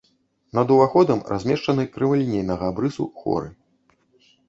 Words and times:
Над 0.59 0.71
уваходам 0.75 1.21
размешчаны 1.35 1.87
крывалінейнага 1.99 2.65
абрысу 2.75 3.11
хоры. 3.23 3.49